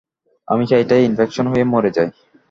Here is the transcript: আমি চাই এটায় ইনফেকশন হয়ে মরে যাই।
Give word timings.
আমি 0.47 0.63
চাই 0.69 0.81
এটায় 0.83 1.05
ইনফেকশন 1.05 1.45
হয়ে 1.51 1.63
মরে 1.65 1.91
যাই। 1.91 2.09